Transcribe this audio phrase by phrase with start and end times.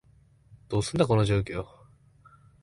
[0.67, 1.63] どうすんだ、この状況？